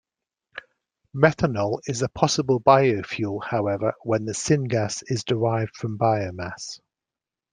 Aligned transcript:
Methanol 1.15 1.79
is 1.85 2.01
a 2.01 2.09
possible 2.09 2.59
biofuel, 2.59 3.43
however 3.45 3.93
when 4.01 4.25
the 4.25 4.31
syngas 4.33 5.03
is 5.05 5.23
derived 5.23 5.75
from 5.75 5.99
biomass. 5.99 6.79